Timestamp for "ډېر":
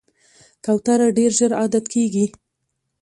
1.17-1.31